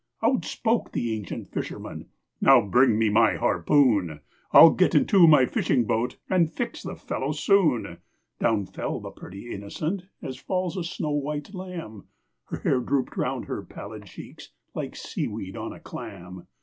[0.23, 2.07] Out spoke the ancient fisherman,
[2.41, 4.21] "Now bring me my harpoon!
[4.51, 7.99] I'll get into my fishing boat, and fix the fellow soon."
[8.39, 12.05] Down fell that pretty innocent, as falls a snow white lamb,
[12.45, 16.47] Her hair drooped round her pallid cheeks, like sea weed on a clam.